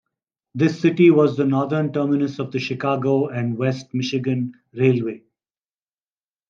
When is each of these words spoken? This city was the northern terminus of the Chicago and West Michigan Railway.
This 0.55 0.79
city 0.81 1.11
was 1.11 1.37
the 1.37 1.45
northern 1.45 1.93
terminus 1.93 2.39
of 2.39 2.51
the 2.51 2.57
Chicago 2.57 3.27
and 3.27 3.55
West 3.55 3.93
Michigan 3.93 4.53
Railway. 4.73 5.21